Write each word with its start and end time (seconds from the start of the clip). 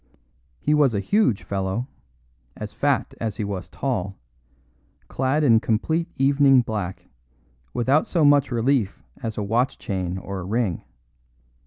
He 0.59 0.73
was 0.73 0.95
a 0.95 0.99
huge 0.99 1.43
fellow, 1.43 1.87
as 2.57 2.73
fat 2.73 3.13
as 3.21 3.35
he 3.37 3.43
was 3.43 3.69
tall, 3.69 4.17
clad 5.07 5.43
in 5.43 5.59
complete 5.59 6.07
evening 6.17 6.61
black, 6.63 7.07
without 7.71 8.07
so 8.07 8.25
much 8.25 8.49
relief 8.49 9.03
as 9.21 9.37
a 9.37 9.43
watch 9.43 9.77
chain 9.77 10.17
or 10.17 10.39
a 10.39 10.43
ring. 10.45 10.83